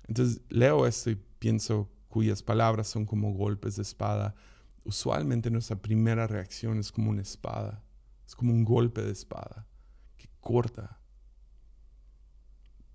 [0.07, 4.35] Entonces leo esto y pienso cuyas palabras son como golpes de espada.
[4.83, 7.83] Usualmente nuestra primera reacción es como una espada,
[8.25, 9.67] es como un golpe de espada
[10.17, 11.01] que corta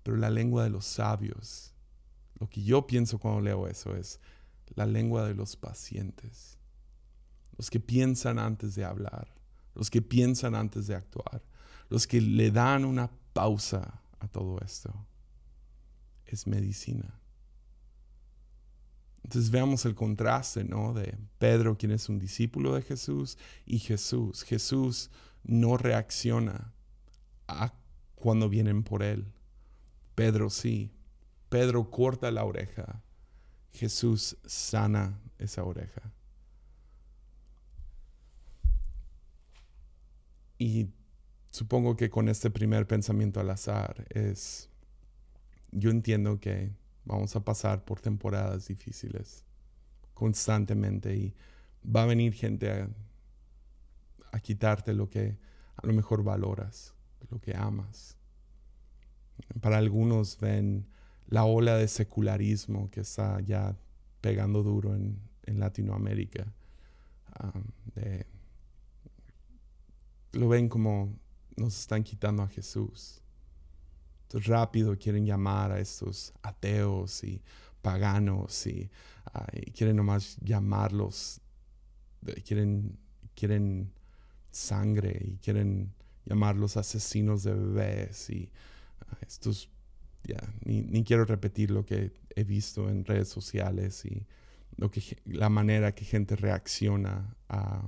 [0.07, 1.73] pero la lengua de los sabios,
[2.39, 4.21] lo que yo pienso cuando leo eso es
[4.73, 6.57] la lengua de los pacientes,
[7.57, 9.27] los que piensan antes de hablar,
[9.75, 11.43] los que piensan antes de actuar,
[11.89, 14.95] los que le dan una pausa a todo esto.
[16.25, 17.19] Es medicina.
[19.27, 20.93] Entonces veamos el contraste, ¿no?
[20.93, 24.43] De Pedro, quien es un discípulo de Jesús, y Jesús.
[24.43, 25.11] Jesús
[25.43, 26.71] no reacciona
[27.49, 27.73] a
[28.15, 29.25] cuando vienen por él.
[30.15, 30.93] Pedro sí.
[31.49, 33.03] Pedro corta la oreja.
[33.73, 36.13] Jesús sana esa oreja.
[40.57, 40.87] Y
[41.51, 44.69] supongo que con este primer pensamiento al azar es,
[45.73, 46.71] yo entiendo que
[47.07, 49.45] vamos a pasar por temporadas difíciles
[50.13, 51.33] constantemente y
[51.83, 52.89] va a venir gente a,
[54.41, 55.35] quitarte lo que
[55.77, 56.93] a lo mejor valoras,
[57.31, 58.15] lo que amas.
[59.61, 60.85] Para algunos ven
[61.27, 63.75] la ola de secularismo que está ya
[64.21, 66.45] pegando duro en, Latinoamérica.
[70.33, 71.17] lo ven como
[71.55, 73.23] nos están quitando a Jesús.
[74.33, 77.41] Rápido quieren llamar a estos ateos y
[77.81, 78.89] paganos y,
[79.73, 81.39] quieren nomás llamarlos,
[82.45, 82.97] quieren,
[83.35, 83.93] quieren
[84.51, 85.93] sangre y quieren
[86.25, 88.49] llamarlos asesinos de bebés y
[89.21, 89.69] estos,
[90.23, 94.25] ya, ni, quiero repetir lo que he visto en redes sociales y
[94.75, 97.83] lo que, la manera que gente reacciona a,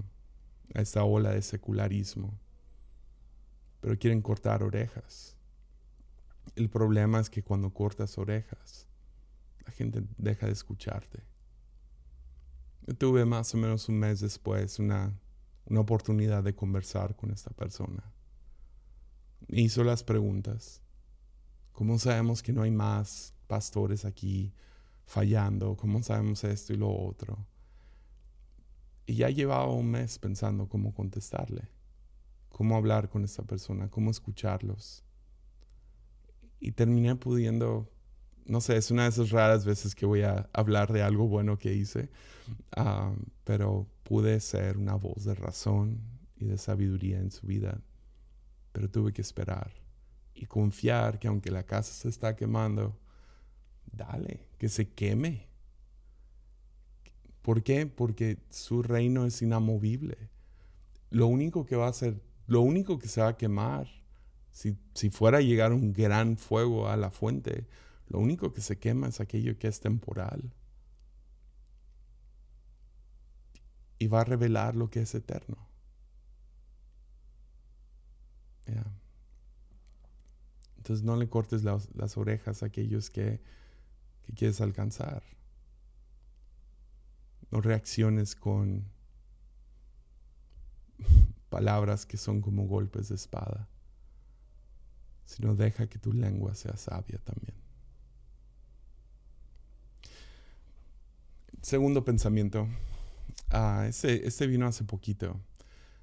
[0.73, 2.39] a esta ola de secularismo.
[3.81, 5.38] Pero quieren cortar orejas.
[6.55, 8.87] El problema es que cuando cortas orejas,
[9.65, 11.23] la gente deja de escucharte.
[12.97, 15.13] Tuve más o menos un mes después una
[15.69, 18.03] una oportunidad de conversar con esta persona.
[19.47, 20.81] Me hizo las preguntas.
[21.71, 24.53] ¿Cómo sabemos que no hay más pastores aquí
[25.05, 25.77] fallando?
[25.77, 27.45] ¿Cómo sabemos esto y lo otro?
[29.05, 31.69] Y ya llevaba un mes pensando cómo contestarle,
[32.49, 35.03] cómo hablar con esta persona, cómo escucharlos.
[36.59, 37.89] Y terminé pudiendo,
[38.45, 41.57] no sé, es una de esas raras veces que voy a hablar de algo bueno
[41.57, 42.09] que hice,
[42.75, 46.01] ah, pero pude ser una voz de razón
[46.35, 47.81] y de sabiduría en su vida.
[48.71, 49.71] Pero tuve que esperar
[50.33, 52.97] y confiar que aunque la casa se está quemando,
[53.91, 55.47] dale, que se queme.
[57.41, 57.87] ¿Por qué?
[57.87, 60.29] Porque su reino es inamovible.
[61.09, 63.87] Lo único que va a ser, lo único que se va a quemar,
[64.51, 67.67] si, si fuera a llegar un gran fuego a la fuente,
[68.07, 70.53] lo único que se quema es aquello que es temporal.
[73.99, 75.69] Y va a revelar lo que es eterno.
[80.77, 83.39] Entonces no le cortes las, orejas a aquellos que,
[84.23, 85.23] que quieres alcanzar.
[87.51, 88.85] No reacciones con
[91.49, 93.67] palabras que son como golpes de espada,
[95.29, 97.53] sino deja que tu lengua sea sabia también.
[101.61, 102.67] Segundo pensamiento.
[103.51, 105.39] Ah, este, este, vino hace poquito.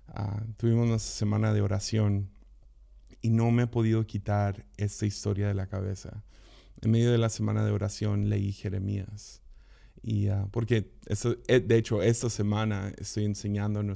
[0.06, 2.30] Ah, tuvimos una semana de oración
[3.20, 6.22] y no me he podido quitar esta historia de la cabeza.
[6.80, 9.42] En medio de la semana de oración leí Jeremías.
[10.04, 10.92] Y, uh, porque
[11.48, 13.88] eh, de hecho esta semana estoy enseñando en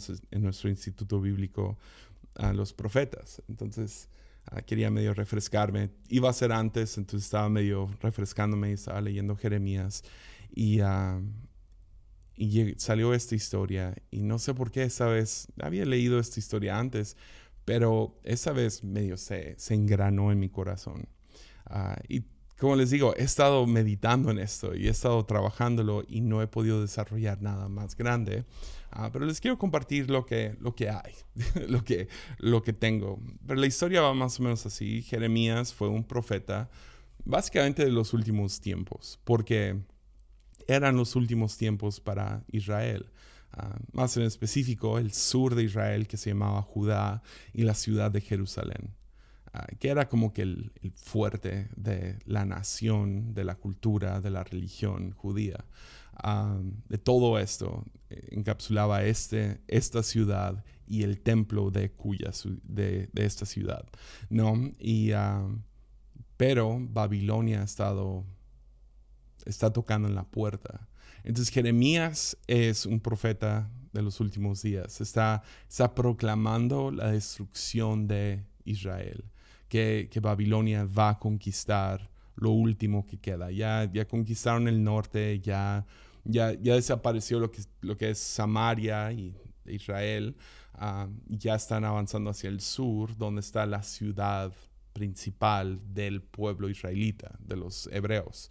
[0.42, 1.78] nuestro, instituto bíblico
[2.34, 3.42] a los profetas.
[3.48, 4.08] Entonces
[4.52, 5.90] uh, quería medio refrescarme.
[6.08, 10.02] Iba a ser antes, entonces estaba medio refrescándome y estaba leyendo Jeremías.
[10.52, 11.22] Y, uh,
[12.36, 13.94] y salió esta historia.
[14.10, 17.16] Y no sé por qué esta vez, había leído esta historia antes,
[17.64, 21.08] pero esa vez medio se, se engranó en mi corazón.
[21.68, 22.24] Uh, y
[22.60, 26.46] como les digo, he estado meditando en esto y he estado trabajándolo y no he
[26.46, 28.44] podido desarrollar nada más grande.
[28.92, 31.14] Uh, pero les quiero compartir lo que, lo que hay,
[31.68, 33.20] lo, que, lo que tengo.
[33.46, 35.02] Pero la historia va más o menos así.
[35.02, 36.68] Jeremías fue un profeta
[37.24, 39.80] básicamente de los últimos tiempos, porque
[40.66, 43.10] eran los últimos tiempos para Israel.
[43.52, 47.22] Ah, más en específico el sur de Israel que se llamaba Judá
[47.52, 48.94] y la ciudad de Jerusalén,
[49.52, 54.44] ah, que era como que el, fuerte de la nación, de la cultura, de la
[54.44, 55.64] religión judía.
[56.88, 62.30] De todo esto eh, encapsulaba este, esta ciudad y el templo de, cuya,
[62.64, 63.84] de, de esta ciudad.
[64.28, 64.72] ¿no?
[64.78, 65.12] Y,
[66.36, 68.24] pero Babilonia ha estado,
[69.44, 70.88] está tocando en la puerta
[71.24, 75.00] entonces Jeremías es un profeta de los últimos días.
[75.00, 79.24] Está, está proclamando la destrucción de Israel,
[79.68, 83.50] que, que, Babilonia va a conquistar lo último que queda.
[83.50, 85.84] Ya, ya conquistaron el norte, ya,
[86.24, 89.34] ya, ya desapareció lo que, lo que es Samaria y
[89.66, 90.36] Israel.
[90.74, 94.52] Ah, ya están avanzando hacia el sur, donde está la ciudad
[94.92, 98.50] principal del pueblo israelita, de los hebreos.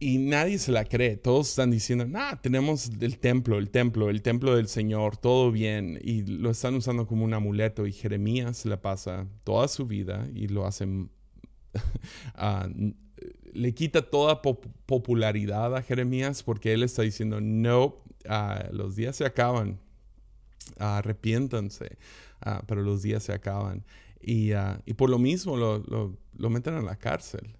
[0.00, 1.16] Y nadie se la cree.
[1.16, 5.98] Todos están diciendo, nah, tenemos el templo, el templo, el templo del Señor, todo bien.
[6.02, 7.84] Y lo están usando como un amuleto.
[7.86, 11.10] Y Jeremías la pasa toda su vida y lo hacen.
[12.34, 12.68] Ah,
[13.58, 17.96] le quita toda popularidad a Jeremías porque él está diciendo, no,
[18.28, 19.80] ah, los días se acaban.
[20.78, 21.98] arrepiéntanse.
[22.40, 23.84] Ah, pero los días se acaban.
[24.20, 24.52] Y,
[24.86, 25.78] y por lo mismo lo,
[26.36, 27.56] lo, meten a la cárcel.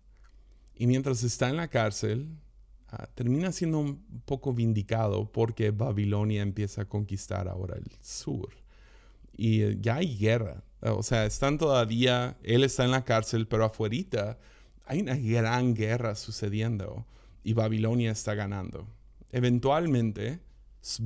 [0.77, 2.29] Y mientras está en la cárcel,
[3.15, 8.51] termina siendo un poco vindicado porque Babilonia empieza a conquistar ahora el sur.
[9.37, 10.63] Y eh, ya hay guerra.
[10.81, 14.39] O sea, están todavía, él está en la cárcel, pero afuera
[14.89, 17.07] hay una gran guerra sucediendo
[17.45, 18.89] y Babilonia está ganando.
[19.31, 20.41] Eventualmente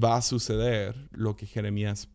[0.02, 2.08] va a suceder lo que Jeremías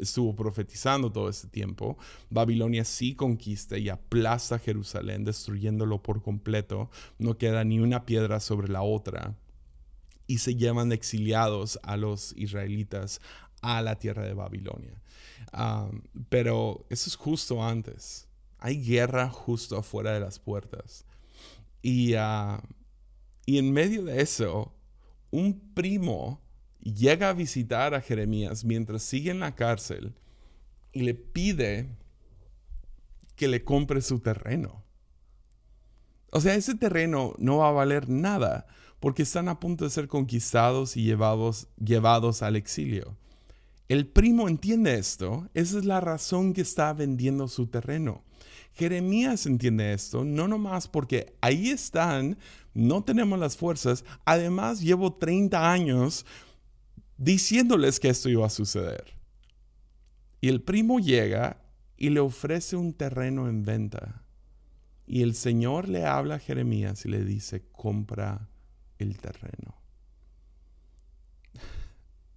[0.00, 1.98] estuvo profetizando todo ese tiempo,
[2.30, 6.90] Babilonia sí conquista y aplaza Jerusalén, destruyéndolo por completo.
[7.18, 9.36] No queda ni una piedra sobre la otra.
[10.26, 13.20] Y se llevan exiliados a los israelitas
[13.62, 15.02] a la tierra de Babilonia.
[16.28, 18.29] pero eso es justo antes.
[18.60, 21.04] Hay guerra justo afuera de las puertas.
[21.82, 22.62] Y, ah,
[23.46, 24.74] y en medio de eso,
[25.30, 26.40] un primo
[26.82, 30.14] llega a visitar a Jeremías mientras sigue en la cárcel
[30.92, 31.96] y le pide
[33.36, 34.84] que le compre su terreno.
[36.32, 38.66] O sea, ese terreno no va a valer nada
[39.00, 43.16] porque están a punto de ser conquistados y llevados, llevados al exilio.
[43.88, 48.22] El primo entiende esto, esa es la razón que está vendiendo su terreno.
[48.72, 52.38] Jeremías entiende esto, no nomás porque ahí están,
[52.72, 56.24] no tenemos las fuerzas, además llevo 30 años
[57.18, 59.04] diciéndoles que esto iba a suceder.
[60.40, 61.62] Y el primo llega
[61.96, 64.24] y le ofrece un terreno en venta.
[65.06, 68.48] Y el Señor le habla a Jeremías y le dice, compra
[68.98, 69.74] el terreno.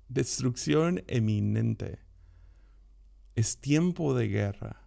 [0.10, 2.00] Destrucción eminente.
[3.36, 4.83] Es tiempo de guerra.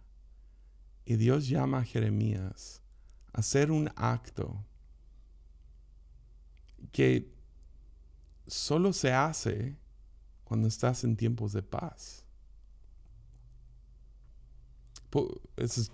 [1.09, 2.81] Y Dios llama a Jeremías
[3.31, 4.61] a hacer un acto
[6.91, 7.31] que
[8.45, 9.77] solo se hace
[10.43, 12.25] cuando estás en tiempos de paz.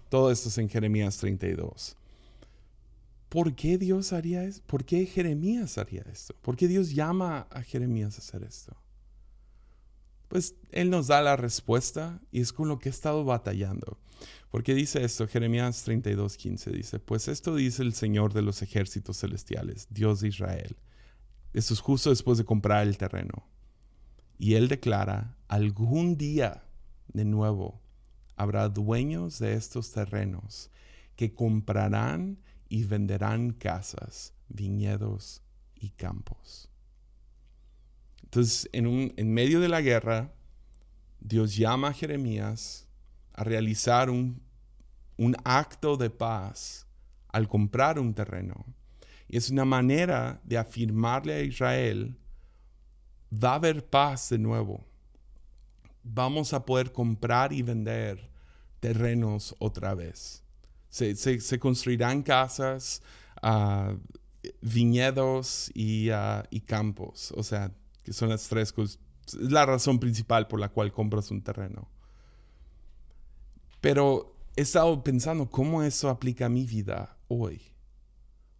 [0.10, 1.96] todo esto es en Jeremías 32.
[3.30, 4.64] ¿Por qué Dios haría esto?
[4.66, 6.34] ¿Por qué Jeremías haría esto?
[6.42, 8.76] ¿Por qué Dios llama a Jeremías a hacer esto?
[10.28, 14.00] Pues Él nos da la respuesta y es con lo que he estado batallando.
[14.54, 19.88] Porque dice esto, Jeremías 32:15 dice, pues esto dice el Señor de los ejércitos celestiales,
[19.90, 20.78] Dios de Israel.
[21.54, 23.48] Esto es justo después de comprar el terreno.
[24.38, 26.66] Y Él declara, algún día
[27.08, 27.82] de nuevo
[28.36, 30.70] habrá dueños de estos terrenos
[31.16, 32.38] que comprarán
[32.70, 35.42] y venderán casas, viñedos
[35.74, 36.70] y campos.
[38.22, 40.32] Entonces, en, un, en medio de la guerra,
[41.20, 42.88] Dios llama a Jeremías
[43.34, 44.42] a realizar un,
[45.18, 46.88] un acto de paz
[47.30, 48.66] al comprar un terreno.
[49.28, 52.16] Y es una manera de afirmarle a Israel,
[53.34, 54.86] va a haber paz de nuevo.
[56.04, 58.30] Vamos a poder comprar y vender
[58.80, 60.44] terrenos otra vez.
[60.90, 63.02] Se, construirán casas,
[63.42, 63.98] uh,
[64.62, 67.34] viñedos y, uh, y, campos.
[67.36, 67.72] O sea,
[68.04, 69.00] que son las tres cosas.
[69.26, 71.88] Es la razón principal por la cual compras un terreno.
[73.84, 77.62] Pero he estado pensando cómo eso aplica a mi vida hoy.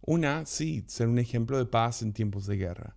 [0.02, 2.94] Una, sí, ser un ejemplo de paz en tiempos de guerra.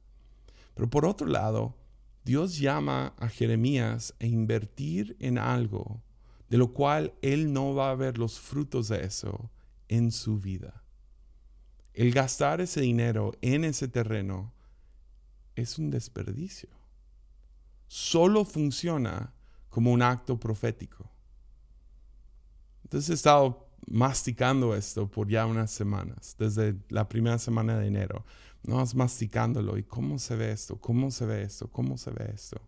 [0.74, 1.78] Pero por otro lado,
[2.26, 6.04] Dios llama a Jeremías a invertir en algo
[6.50, 9.50] de lo cual él no va a ver los frutos de eso
[9.88, 10.84] en su vida.
[11.94, 14.54] El gastar ese dinero en ese terreno
[15.56, 16.72] es un desperdicio.
[17.88, 19.34] Solo funciona
[19.70, 21.10] como un acto profético.
[22.88, 28.24] Entonces he estado masticando esto por ya unas semanas, desde la primera semana de enero.
[28.64, 32.32] No vas masticándolo y cómo se ve esto, cómo se ve esto, cómo se ve
[32.34, 32.62] esto.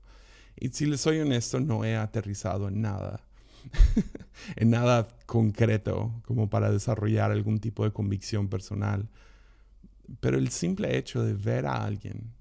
[0.58, 3.26] Y si les soy honesto, no he aterrizado en nada,
[4.58, 9.08] en nada concreto como para desarrollar algún tipo de convicción personal.
[10.20, 12.34] Pero el simple hecho de ver a alguien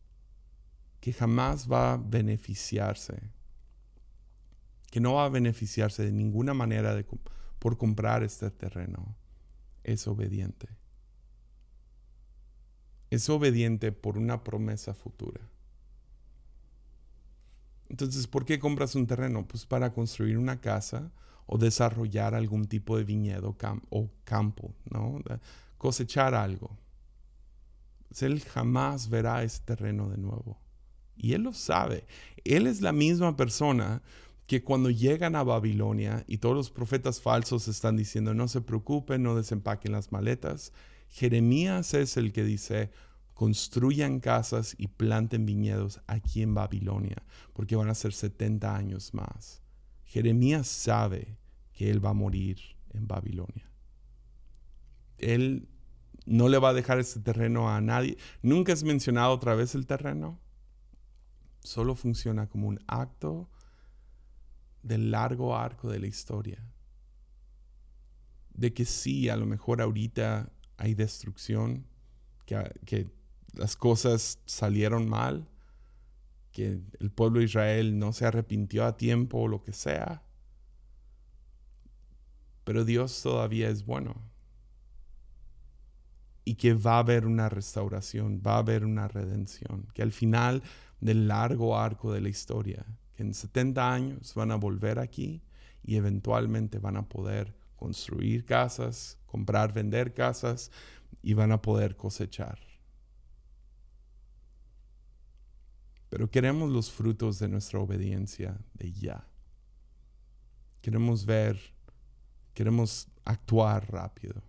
[0.98, 3.22] que jamás va a beneficiarse,
[4.90, 7.06] que no va a beneficiarse de ninguna manera de,
[7.58, 9.16] por comprar este terreno
[9.84, 10.68] es obediente.
[13.10, 15.40] Es obediente por una promesa futura.
[17.88, 19.46] Entonces, ¿por qué compras un terreno?
[19.48, 21.10] Pues para construir una casa
[21.46, 23.56] o desarrollar algún tipo de viñedo
[23.88, 25.22] o campo, ¿no?
[25.78, 26.76] Cosechar algo.
[28.08, 30.60] Pues él jamás verá ese terreno de nuevo.
[31.16, 32.06] Y él lo sabe.
[32.44, 34.02] Él es la misma persona
[34.48, 39.22] que cuando llegan a Babilonia y todos los profetas falsos están diciendo, no se preocupen,
[39.22, 40.72] no desempaquen las maletas,
[41.10, 42.90] Jeremías es el que dice,
[43.34, 49.60] construyan casas y planten viñedos aquí en Babilonia, porque van a ser 70 años más.
[50.04, 51.36] Jeremías sabe
[51.74, 52.58] que él va a morir
[52.94, 53.70] en Babilonia.
[55.18, 55.68] Él
[56.24, 58.16] no le va a dejar este terreno a nadie.
[58.40, 60.40] Nunca es mencionado otra vez el terreno.
[61.60, 63.50] Solo funciona como un acto
[64.82, 66.64] del largo arco de la historia.
[68.54, 71.86] De que sí, a lo mejor ahorita hay destrucción,
[72.46, 73.10] que, que
[73.52, 75.48] las cosas salieron mal,
[76.52, 80.22] que el pueblo de Israel no se arrepintió a tiempo o lo que sea.
[82.64, 84.16] Pero Dios todavía es bueno.
[86.44, 90.62] Y que va a haber una restauración, va a haber una redención, que al final
[91.00, 92.86] del largo arco de la historia,
[93.18, 95.42] en 70 años van a volver aquí
[95.82, 100.70] y eventualmente van a poder construir casas, comprar, vender casas
[101.22, 102.58] y van a poder cosechar.
[106.08, 109.26] Pero queremos los frutos de nuestra obediencia de ya.
[110.80, 111.58] Queremos ver,
[112.54, 114.42] queremos actuar rápido.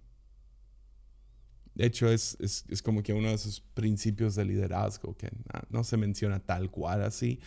[1.74, 5.30] De hecho, es, es, como que uno de esos principios de liderazgo que
[5.70, 7.39] no se menciona tal cual así,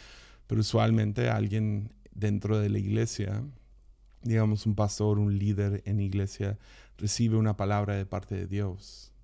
[0.52, 3.42] pero usualmente alguien dentro de la iglesia,
[4.22, 6.58] digamos un pastor, un líder en iglesia,
[6.98, 9.14] recibe una palabra de parte de Dios.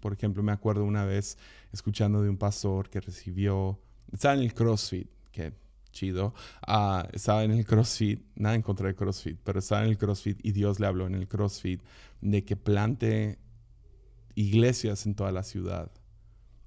[0.00, 1.36] Por ejemplo, me acuerdo una vez
[1.74, 3.78] escuchando de un pastor que recibió,
[4.10, 5.52] estaba en el CrossFit, que
[5.92, 6.32] chido,
[6.66, 10.38] ah, estaba en el CrossFit, nada en contra del CrossFit, pero estaba en el CrossFit
[10.42, 11.82] y Dios le habló en el CrossFit
[12.22, 13.38] de que plante
[14.34, 15.90] iglesias en toda la ciudad.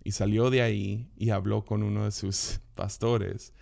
[0.04, 3.56] Y salió de ahí y habló con uno de sus pastores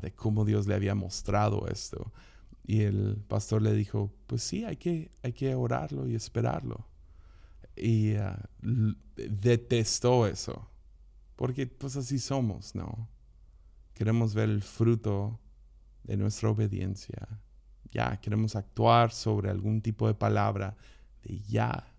[0.00, 2.12] de cómo Dios le había mostrado esto.
[2.66, 6.86] Y el pastor le dijo, pues sí, hay que, hay que orarlo y esperarlo.
[7.76, 8.40] Y ah,
[9.16, 10.68] detestó eso,
[11.36, 13.08] porque pues así somos, ¿no?
[13.92, 15.40] Queremos ver el fruto
[16.04, 17.40] de nuestra obediencia.
[17.90, 20.76] Ya, queremos actuar sobre algún tipo de palabra
[21.22, 21.92] de ya,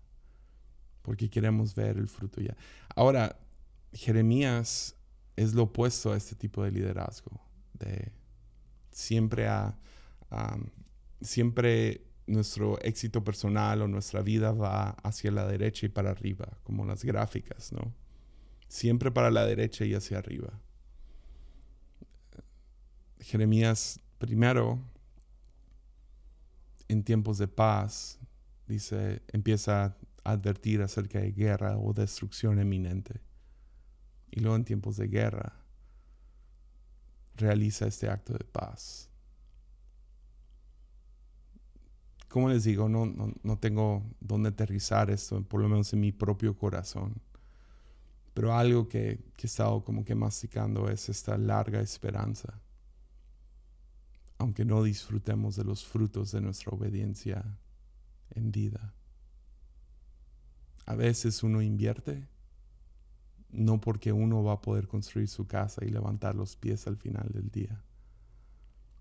[1.02, 2.56] porque queremos ver el fruto ya.
[2.94, 3.38] Ahora,
[3.92, 4.96] Jeremías
[5.36, 7.40] es lo opuesto a este tipo de liderazgo,
[7.78, 8.12] de
[8.90, 9.76] siempre a
[11.20, 16.84] siempre nuestro éxito personal o nuestra vida va hacia la derecha y para arriba, como
[16.84, 17.94] las gráficas, ¿no?
[18.68, 20.60] Siempre para la derecha y hacia arriba.
[23.20, 24.80] Jeremías primero,
[26.88, 28.18] en tiempos de paz,
[28.66, 33.20] dice, empieza a advertir acerca de guerra o destrucción eminente.
[34.30, 35.54] Y luego en tiempos de guerra,
[37.36, 39.10] realiza este acto de paz
[42.36, 46.54] como les digo, no, no, tengo dónde aterrizar esto, por lo menos en mi propio
[46.54, 47.14] corazón.
[48.34, 52.60] Pero algo que, que he estado como que masticando es esta larga esperanza.
[54.36, 57.42] Aunque no disfrutemos de los frutos de nuestra obediencia
[58.28, 58.92] en vida.
[60.84, 62.28] A veces uno invierte,
[63.50, 67.28] no porque uno va a poder construir su casa y levantar los pies al final
[67.32, 67.82] del día.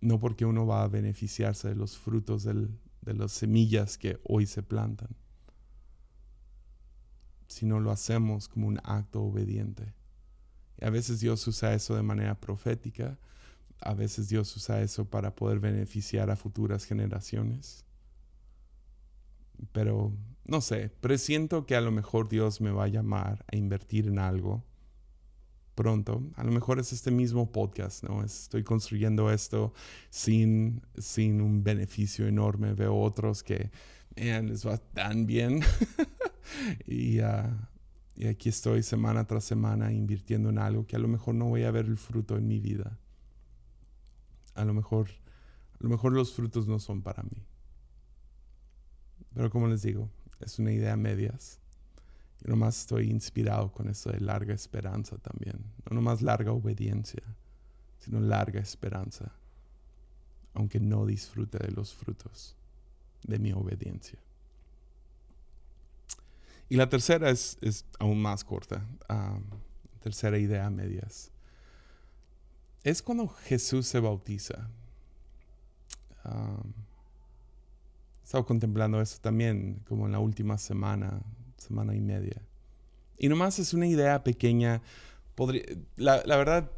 [0.02, 4.64] No porque uno va a beneficiarse de los frutos de las semillas que hoy se
[4.64, 5.10] plantan,
[7.48, 9.94] sino lo hacemos como un acto obediente.
[10.80, 13.18] Y a veces Dios usa eso de manera profética,
[13.82, 17.86] a veces Dios usa eso para poder beneficiar a futuras generaciones.
[19.72, 20.14] Pero
[20.46, 24.20] no sé, presiento que a lo mejor Dios me va a llamar a invertir en
[24.20, 24.64] algo
[25.76, 26.24] pronto.
[26.36, 28.24] A lo mejor es este mismo podcast, ¿no?
[28.24, 29.74] Estoy construyendo esto
[30.10, 32.74] sin, sin un beneficio enorme.
[32.74, 33.72] Veo otros que
[34.16, 35.62] les va tan bien.
[36.88, 37.70] y, ah,
[38.16, 41.64] y aquí estoy semana tras semana invirtiendo en algo que a lo mejor no voy
[41.64, 42.98] a ver el fruto en mi vida.
[44.54, 45.10] A lo mejor,
[45.74, 47.46] a lo mejor los frutos no son para mí.
[49.36, 50.10] Pero como les digo,
[50.40, 51.60] es una idea a medias.
[52.42, 55.60] Yo nomás estoy inspirado con eso de larga esperanza también.
[55.90, 57.24] No nomás larga obediencia,
[58.00, 59.32] sino larga esperanza.
[60.54, 62.56] Aunque no disfrute de los frutos
[63.24, 64.20] de mi obediencia.
[66.70, 68.86] Y la tercera es, aún más corta.
[70.02, 71.32] tercera idea a medias.
[72.84, 74.70] Es cuando Jesús se bautiza.
[78.26, 81.22] Estado contemplando eso también, como en la última semana
[81.58, 82.42] semana y media.
[83.18, 84.82] Y nomás es una idea pequeña.
[85.36, 85.64] Podría,
[85.96, 86.72] la, verdad,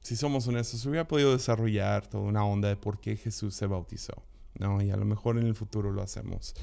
[0.00, 4.22] si somos honestos, hubiera podido desarrollar toda una onda de por qué Jesús se bautizó.
[4.58, 4.82] ¿no?
[4.82, 6.54] Y a lo mejor en el futuro lo hacemos.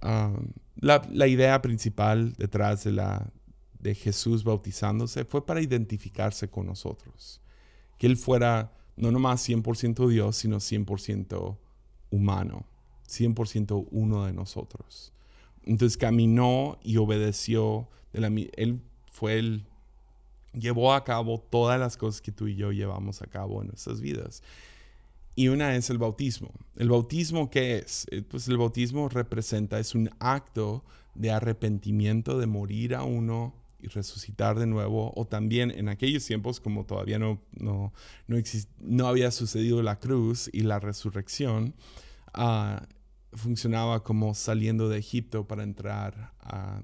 [0.00, 3.30] la, la, idea principal detrás de, la,
[3.78, 7.40] de Jesús bautizándose fue para identificarse con nosotros.
[7.98, 11.58] Que Él fuera no nomás 100% Dios, sino 100%
[12.10, 12.66] humano,
[13.12, 15.12] 100% uno de nosotros.
[15.64, 17.88] Entonces caminó y obedeció.
[18.12, 19.64] De la, él fue el,
[20.52, 24.00] llevó a cabo todas las cosas que tú y yo llevamos a cabo en nuestras
[24.00, 24.42] vidas.
[25.34, 26.52] Y una es el bautismo.
[26.76, 28.06] ¿El bautismo qué es?
[28.10, 30.84] Eh, pues el bautismo representa, es un acto
[31.14, 35.12] de arrepentimiento, de morir a uno y resucitar de nuevo.
[35.16, 37.92] O también en aquellos tiempos, como todavía no, no,
[38.26, 38.36] no,
[38.80, 41.74] no había sucedido la cruz y la resurrección,
[42.36, 42.84] uh,
[43.34, 46.82] funcionaba como saliendo de Egipto para entrar, a,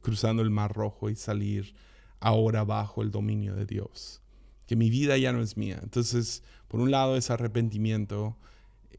[0.00, 1.74] cruzando el Mar Rojo y salir
[2.20, 4.22] ahora bajo el dominio de Dios.
[4.66, 5.80] Que mi vida ya no es mía.
[5.82, 8.36] Entonces, por un lado es arrepentimiento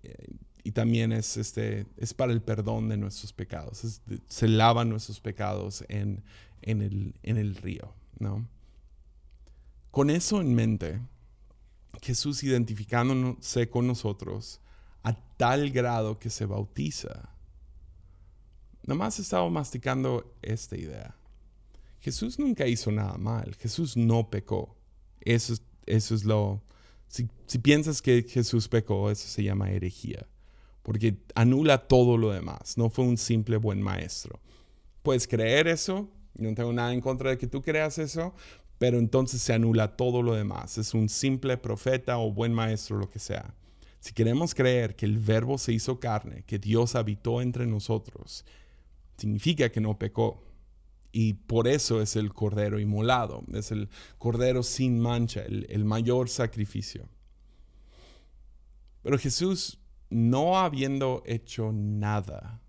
[0.04, 0.16] eh,
[0.64, 4.02] y también es, este, es para el perdón de nuestros pecados.
[4.28, 6.24] se lavan nuestros pecados en,
[6.62, 7.94] en, el, en el río.
[8.20, 8.48] ¿no?
[9.92, 11.02] Con eso en mente,
[12.02, 14.62] Jesús identificándose con nosotros,
[15.04, 17.30] a tal grado que se bautiza.
[18.86, 21.16] Nomás estaba masticando esta idea.
[22.00, 23.56] Jesús nunca hizo nada mal.
[23.56, 24.76] Jesús no pecó.
[25.22, 26.62] Eso, eso es lo,
[27.08, 30.28] Si, si piensas que Jesús pecó, eso se llama herejía,
[30.84, 34.40] porque anula todo lo demás, no fue un simple buen maestro.
[35.04, 38.34] Puedes creer eso, no tengo nada en contra de que tú creas eso,
[38.78, 40.78] pero entonces se anula todo lo demás.
[40.78, 43.54] Es un simple profeta o buen maestro, lo que sea.
[44.00, 48.46] Si queremos creer que el verbo se hizo carne, que Dios habitó entre nosotros,
[49.18, 50.46] significa que no pecó.
[51.12, 56.30] Y por eso es el cordero inmolado, es el cordero sin mancha, el, el mayor
[56.30, 57.10] sacrificio.
[59.02, 59.80] Pero Jesús,
[60.10, 62.62] no habiendo hecho nada,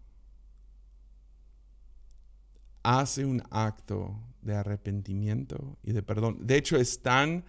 [2.83, 6.39] hace un acto de arrepentimiento y de perdón.
[6.41, 7.45] De hecho, es tan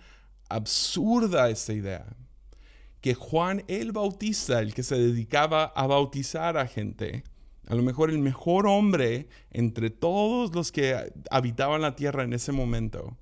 [0.50, 2.06] absurda esta idea
[3.02, 7.24] que Juan el Bautista, el que se dedicaba a bautizar a gente,
[7.68, 12.52] a lo mejor el mejor hombre entre todos los que habitaban la tierra en ese
[12.52, 13.18] momento,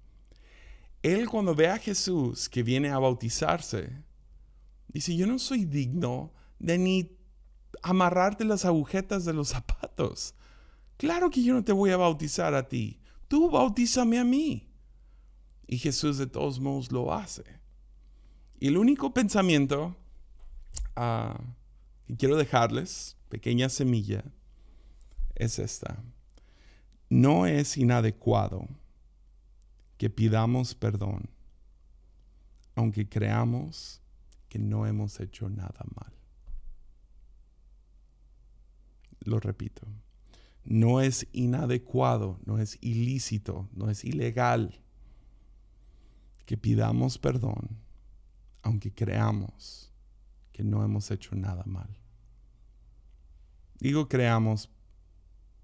[1.01, 4.03] él cuando ve a Jesús que viene a bautizarse,
[4.89, 7.17] dice, yo no soy digno de ni
[7.81, 10.35] amarrarte las agujetas de los zapatos.
[10.97, 12.99] Claro que yo no te voy a bautizar a ti,
[13.29, 14.67] tú bautízame a mí.
[15.67, 17.58] Y Jesús de todos modos lo hace.
[18.59, 19.95] Y el único pensamiento
[20.95, 21.39] ah,
[22.07, 24.23] que quiero dejarles, pequeña semilla,
[25.35, 26.03] es esta.
[27.09, 28.67] No es inadecuado
[29.97, 31.29] que pidamos perdón,
[32.75, 34.01] aunque creamos
[34.49, 36.11] que no hemos hecho nada mal.
[39.21, 39.87] Lo repito,
[40.65, 44.79] no es inadecuado, no es ilícito, no es ilegal
[46.45, 47.69] que pidamos perdón,
[48.61, 49.91] aunque creamos
[50.51, 51.89] que no hemos hecho nada mal.
[53.79, 54.69] Digo creamos,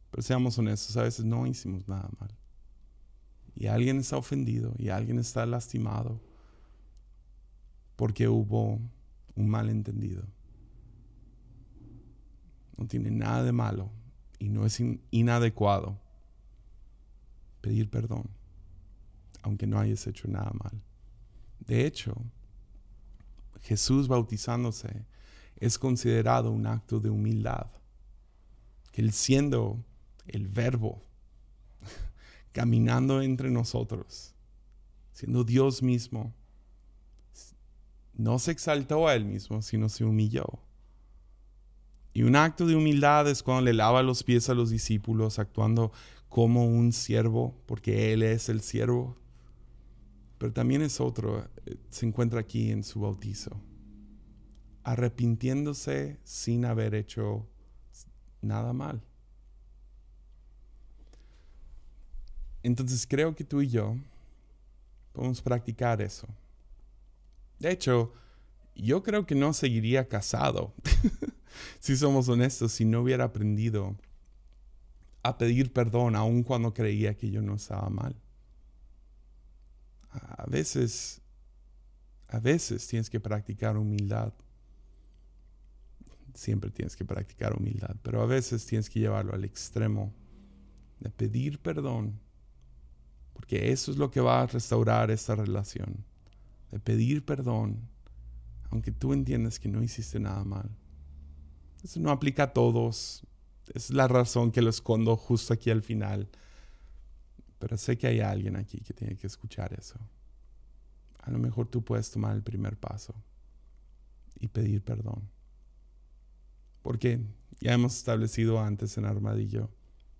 [0.09, 2.33] pero seamos honestos, a veces no hicimos nada mal.
[3.55, 6.21] Y alguien está ofendido y alguien está lastimado
[7.95, 8.79] porque hubo
[9.35, 10.23] un malentendido.
[12.77, 13.89] No tiene nada de malo
[14.39, 14.81] y no es
[15.11, 15.99] inadecuado
[17.61, 18.29] pedir perdón,
[19.41, 20.81] aunque no hayas hecho nada mal.
[21.59, 22.15] De hecho,
[23.61, 25.05] Jesús bautizándose
[25.57, 27.67] es considerado un acto de humildad,
[28.91, 29.83] que Él siendo
[30.27, 31.01] el verbo,
[32.51, 34.33] caminando entre nosotros,
[35.13, 36.33] siendo Dios mismo,
[38.13, 40.59] no se exaltó a Él mismo, sino se humilló
[42.15, 45.91] y un acto de humildad es cuando le lava los pies a los discípulos, actuando
[46.29, 49.17] como un siervo, porque Él es el siervo.
[50.37, 53.61] Pero también es otro, eh, se encuentra aquí en su bautizo,
[54.83, 57.47] arrepintiéndose sin haber hecho
[58.41, 59.01] nada mal.
[62.63, 63.95] Entonces creo que tú y yo
[65.13, 66.27] podemos practicar eso.
[67.59, 68.11] De hecho,
[68.75, 70.73] yo creo que no seguiría casado.
[71.79, 73.95] si somos honestos, si no hubiera aprendido
[75.23, 78.15] a pedir perdón aun cuando creía que yo no estaba mal.
[80.37, 81.21] A veces,
[82.27, 84.33] a veces tienes que practicar humildad.
[86.33, 90.13] Siempre tienes que practicar humildad, pero a veces tienes que llevarlo al extremo
[90.99, 92.19] de pedir perdón,
[93.33, 96.03] porque eso es lo que va a restaurar esta relación,
[96.71, 97.87] de pedir perdón,
[98.69, 100.69] aunque tú entiendas que no hiciste nada mal.
[101.83, 103.25] Eso no aplica a todos.
[103.73, 106.27] Es la razón que lo escondo justo aquí al final.
[107.59, 109.99] Pero sé que hay alguien aquí que tiene que escuchar eso.
[111.19, 113.15] A lo mejor tú puedes tomar el primer paso
[114.39, 115.29] y pedir perdón.
[116.81, 117.19] Porque
[117.59, 119.69] ya hemos establecido antes en Armadillo,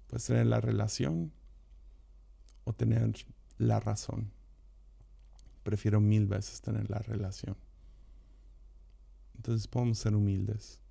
[0.07, 1.31] puedes tener la relación
[2.63, 3.13] o tener
[3.57, 4.31] la razón.
[5.63, 7.55] Prefiero mil veces tener la relación.
[9.36, 10.81] Entonces podemos ser humildes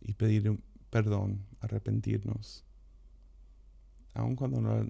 [0.00, 0.58] y pedir
[0.90, 2.64] perdón, arrepentirnos,
[4.14, 4.88] aun cuando no,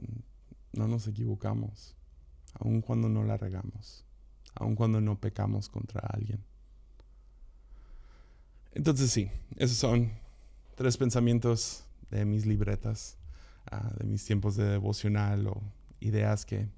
[0.75, 1.95] nos equivocamos,
[2.55, 4.05] aun cuando no la regamos,
[4.55, 6.45] aun cuando no pecamos contra alguien.
[8.72, 10.12] Entonces sí, esos son
[10.75, 13.16] tres pensamientos de mis libretas,
[13.70, 15.62] ah, de mis tiempos de devocional o
[16.01, 16.68] ideas que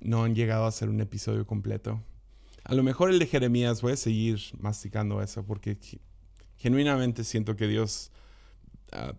[0.00, 2.00] no han llegado a ser un episodio completo.
[2.64, 5.76] A lo mejor el de Jeremías voy a seguir masticando eso porque
[6.56, 8.12] genuinamente siento que Dios
[8.92, 9.14] ah,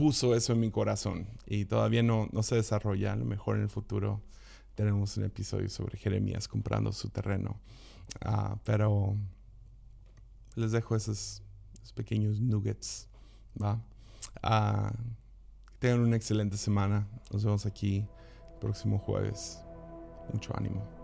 [0.00, 3.12] puso eso en mi corazón y todavía no, no se desarrolla.
[3.12, 4.22] A lo mejor en el futuro
[4.74, 7.60] tenemos un episodio sobre Jeremías comprando su terreno.
[8.22, 9.14] Ah, pero
[10.54, 11.42] les dejo esos,
[11.94, 13.08] pequeños nuggets.
[13.62, 13.78] ¿va?
[14.42, 14.90] Ah,
[15.80, 17.06] tengan una excelente semana.
[17.30, 19.60] Nos vemos aquí el próximo jueves.
[20.32, 20.99] Mucho ánimo.